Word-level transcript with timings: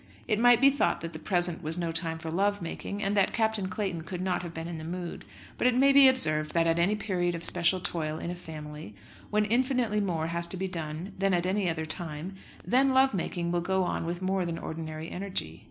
It 0.27 0.39
might 0.39 0.59
be 0.59 0.71
thought 0.71 1.01
that 1.01 1.13
the 1.13 1.19
present 1.19 1.61
was 1.61 1.77
no 1.77 1.91
time 1.91 2.17
for 2.17 2.31
love 2.31 2.59
making, 2.59 3.03
and 3.03 3.15
that 3.15 3.33
Captain 3.33 3.67
Clayton 3.67 4.01
could 4.01 4.19
not 4.19 4.41
have 4.41 4.51
been 4.51 4.67
in 4.67 4.79
the 4.79 4.83
mood. 4.83 5.25
But 5.59 5.67
it 5.67 5.75
may 5.75 5.91
be 5.91 6.07
observed 6.07 6.55
that 6.55 6.65
at 6.65 6.79
any 6.79 6.95
period 6.95 7.35
of 7.35 7.45
special 7.45 7.79
toil 7.79 8.17
in 8.17 8.31
a 8.31 8.35
family, 8.35 8.95
when 9.29 9.45
infinitely 9.45 10.01
more 10.01 10.25
has 10.25 10.47
to 10.47 10.57
be 10.57 10.67
done 10.67 11.13
than 11.19 11.35
at 11.35 11.45
any 11.45 11.69
other 11.69 11.85
time, 11.85 12.33
then 12.65 12.95
love 12.95 13.13
making 13.13 13.51
will 13.51 13.61
go 13.61 13.83
on 13.83 14.07
with 14.07 14.23
more 14.23 14.43
than 14.43 14.57
ordinary 14.57 15.07
energy. 15.11 15.59